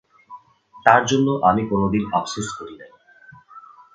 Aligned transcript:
তার 0.85 1.01
জন্য 1.05 1.27
আমি 1.43 1.63
কোনোদিন 1.67 2.03
আফসোস 2.13 2.47
করি 2.57 2.73
নাই। 2.77 2.91